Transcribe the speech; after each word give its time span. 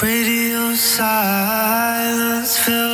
Radio 0.00 0.74
silence 0.74 2.56
fills. 2.56 2.87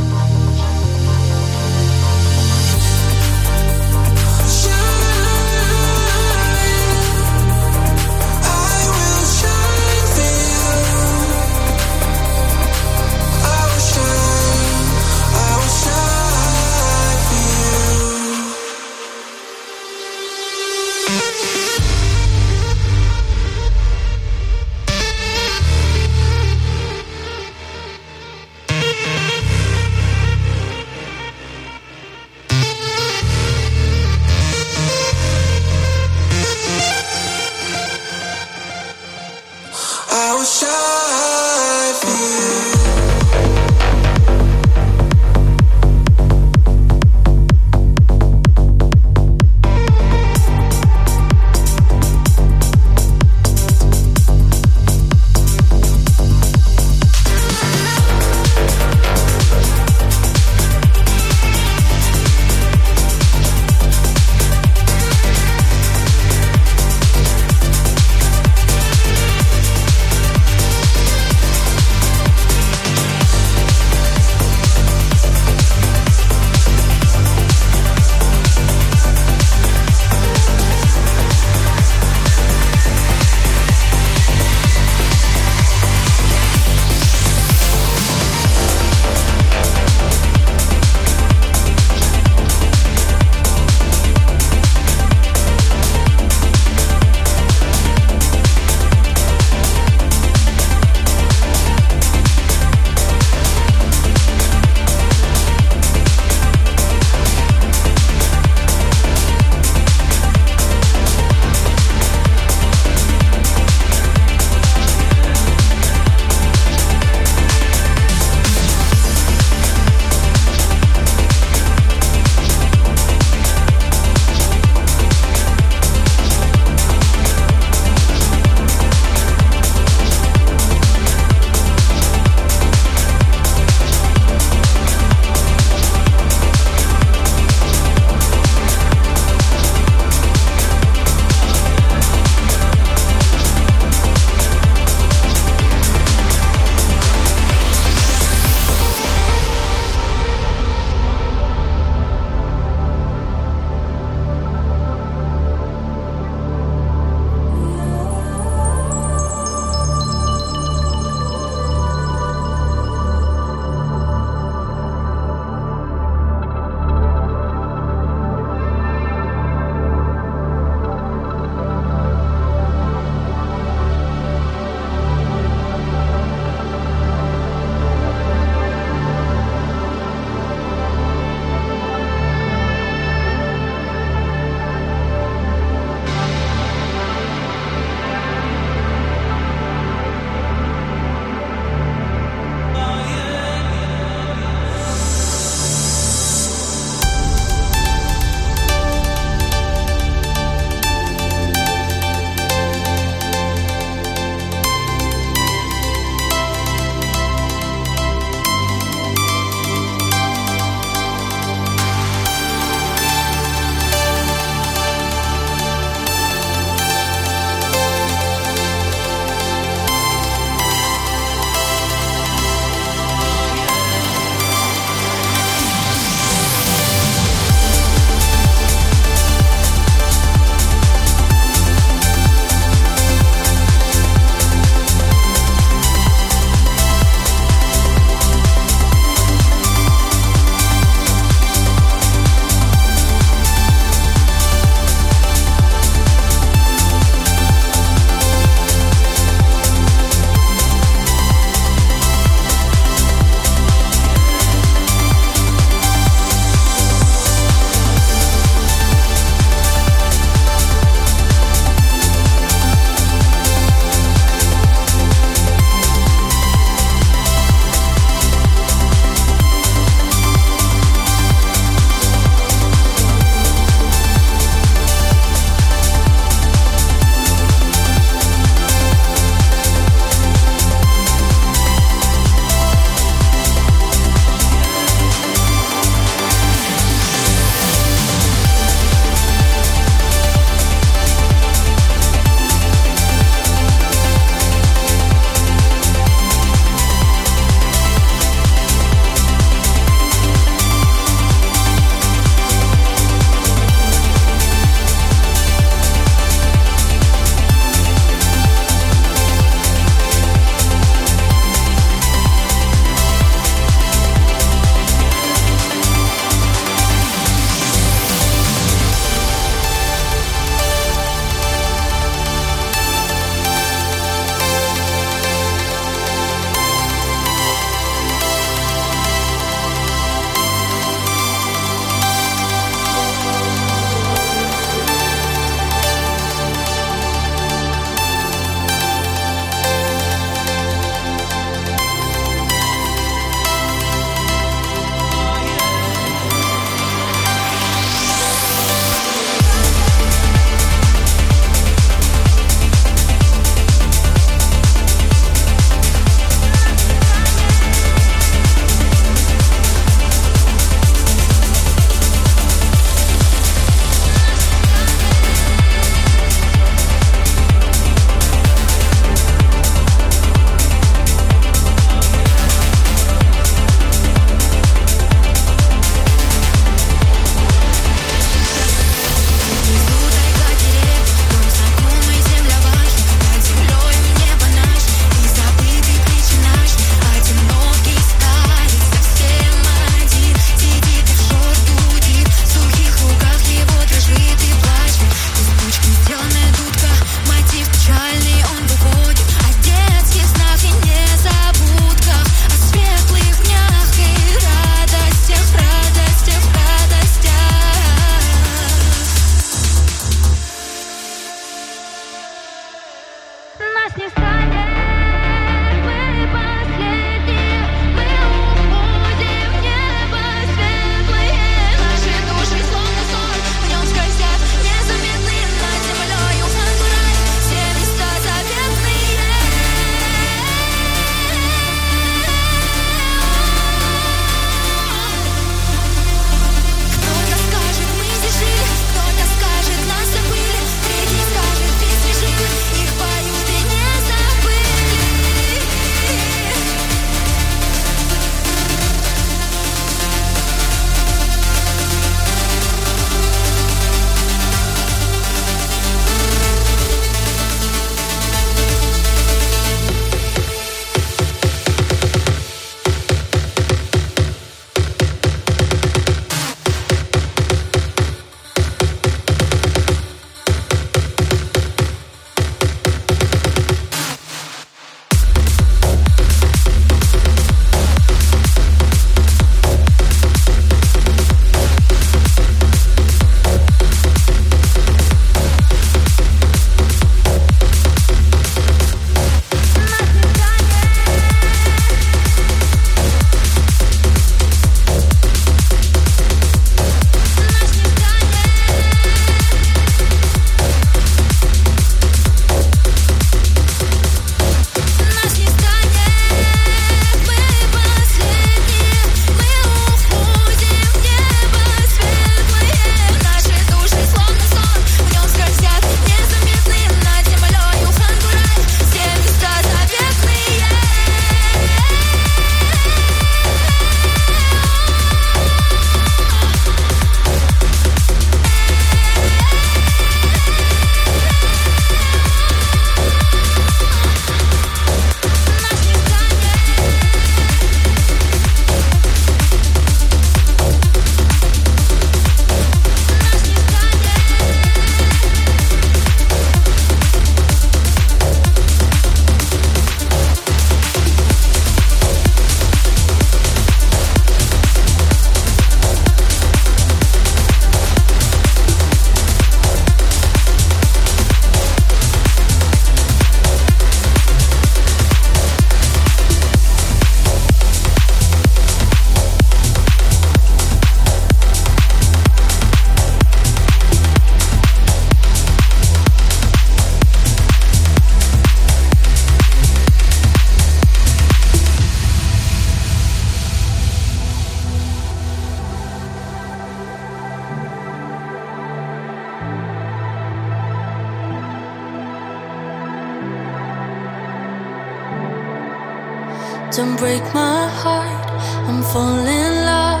Don't 596.80 596.96
break 596.96 597.22
my 597.34 597.68
heart. 597.82 598.30
I'm 598.66 598.82
falling 598.82 599.26
in 599.26 599.54
love. 599.68 600.00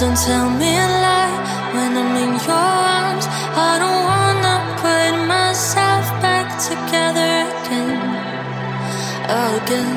Don't 0.00 0.16
tell 0.16 0.48
me 0.48 0.70
a 0.86 0.88
lie. 1.04 1.36
When 1.74 1.90
I'm 2.00 2.16
in 2.22 2.32
your 2.46 2.64
arms, 2.96 3.26
I 3.68 3.72
don't 3.82 4.02
wanna 4.12 4.56
put 4.80 5.12
myself 5.28 6.04
back 6.24 6.46
together 6.68 7.30
again. 7.52 8.00
Oh, 9.36 9.60
again. 9.60 9.96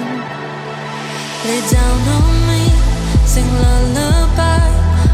Lay 1.47 1.61
down 1.75 1.99
on 2.17 2.34
me, 2.49 2.63
sing 3.32 3.49
lullaby. 3.63 4.67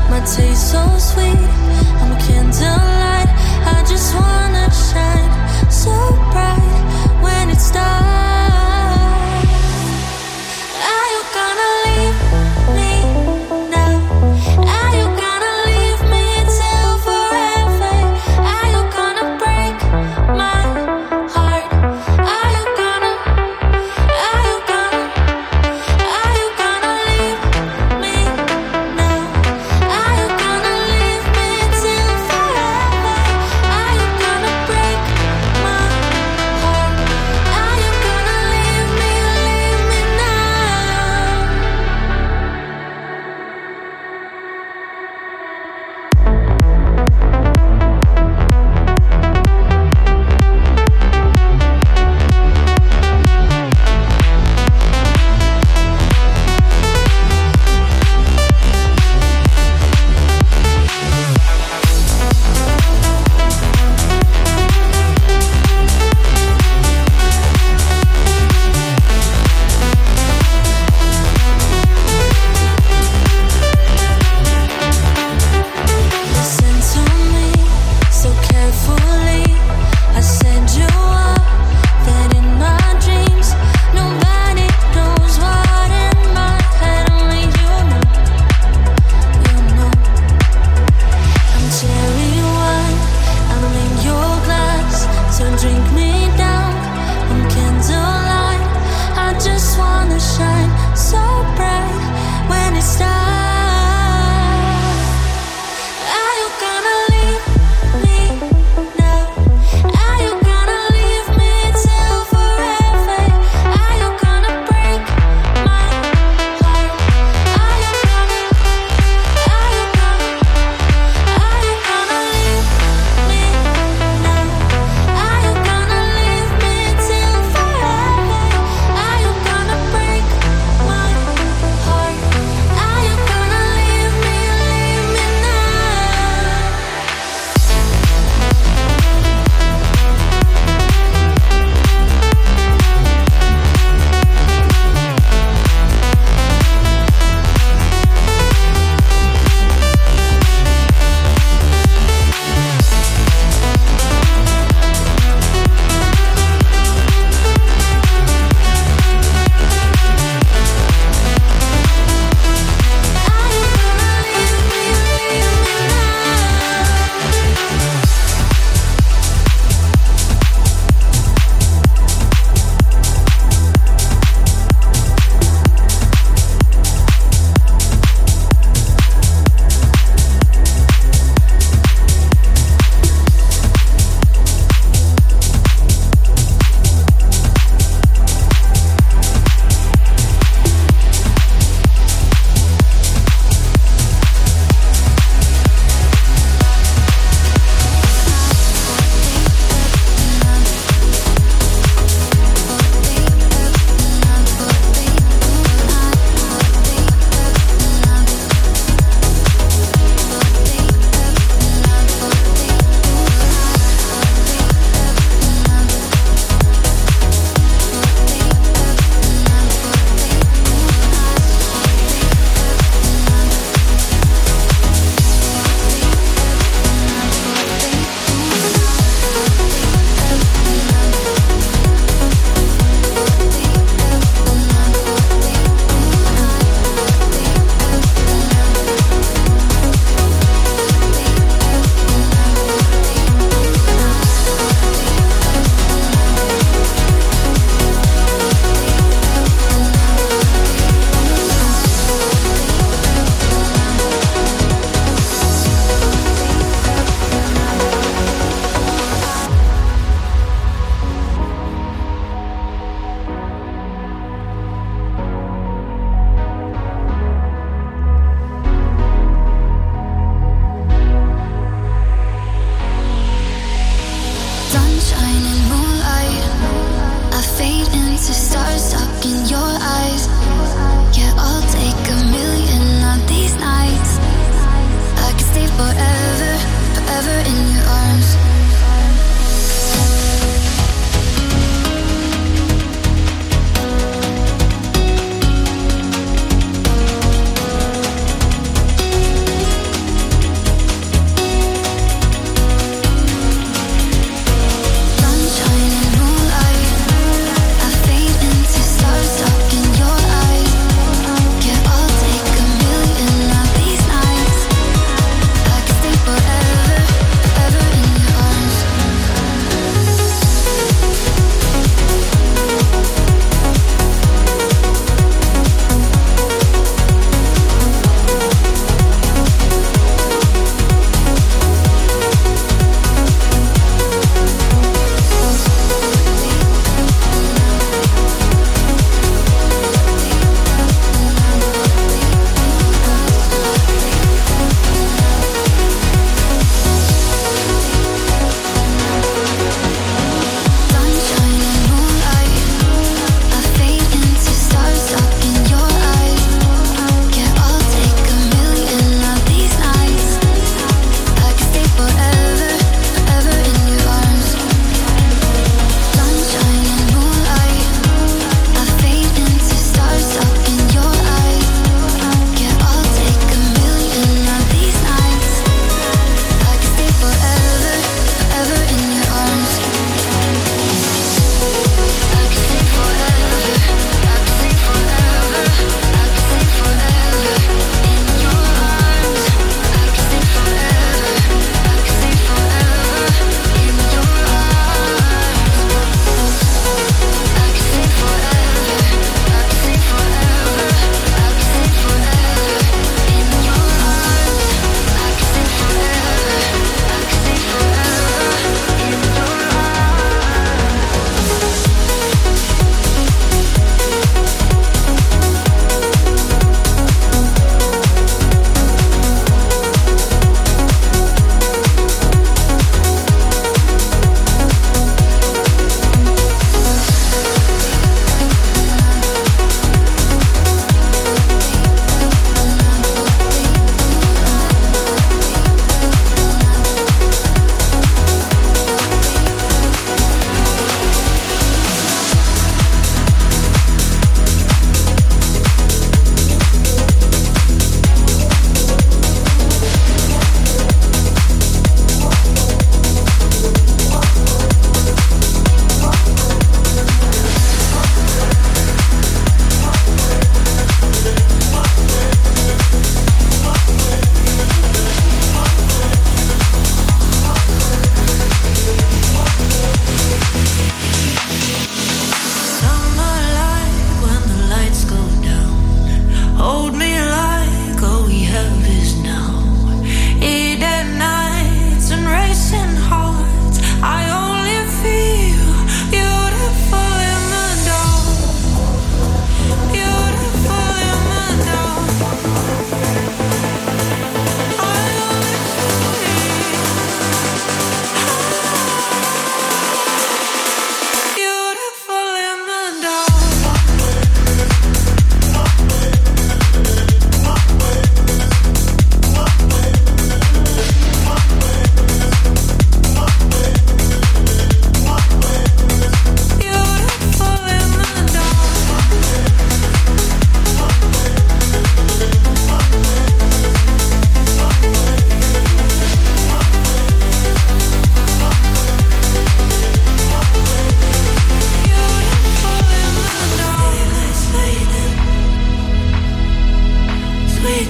My 0.09 0.21
taste 0.35 0.71
so 0.71 0.81
sweet. 0.97 1.45
I'm 2.01 2.11
a 2.17 2.19
candlelight. 2.25 3.31
I 3.75 3.77
just 3.91 4.09
wanna 4.17 4.65
shine 4.89 5.31
so 5.69 5.93
bright 6.33 6.77
when 7.21 7.51
it 7.51 7.61
starts. 7.61 8.02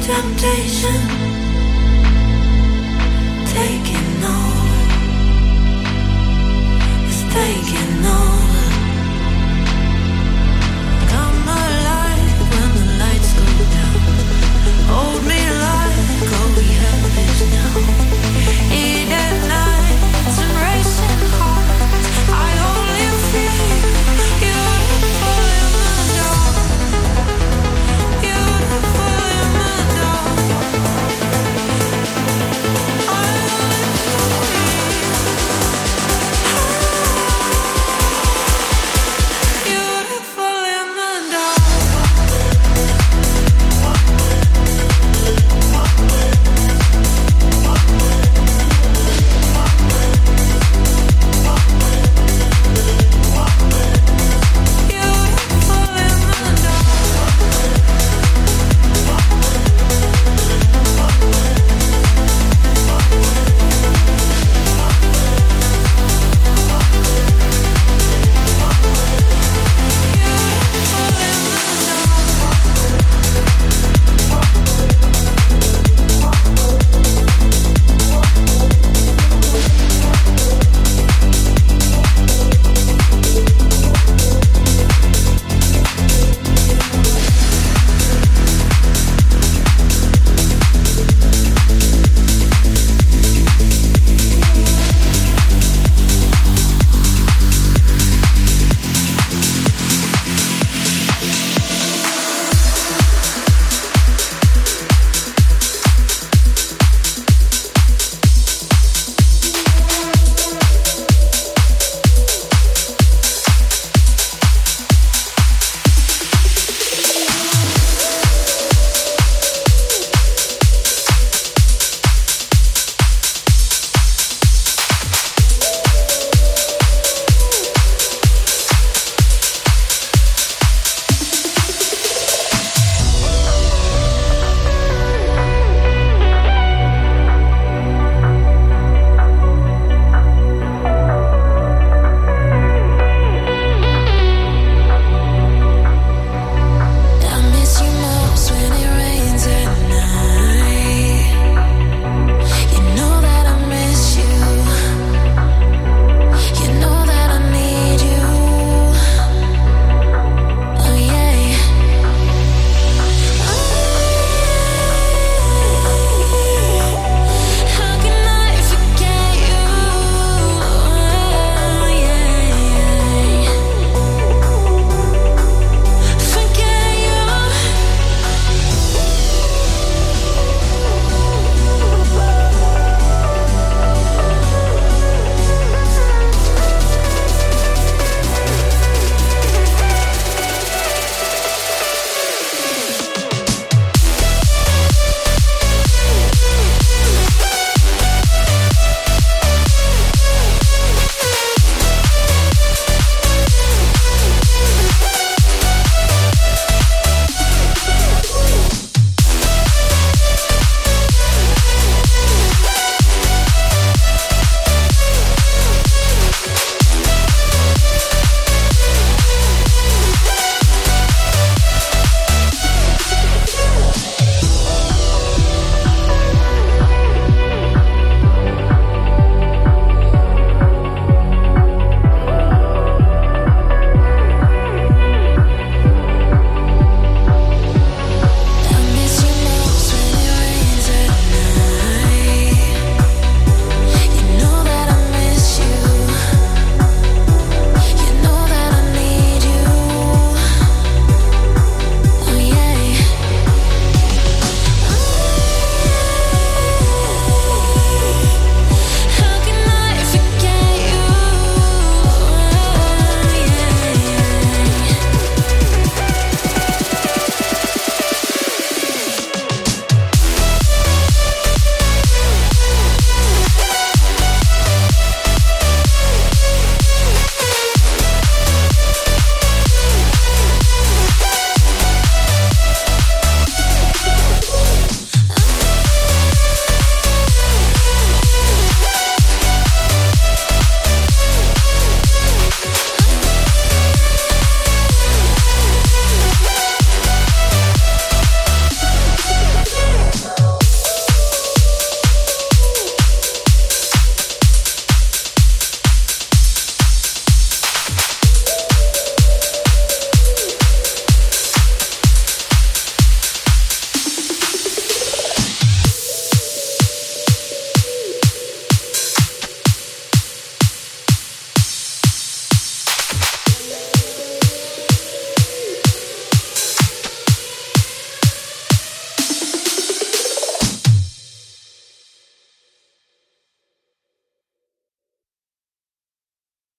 temptation. 0.04 1.00
Taking 3.56 4.03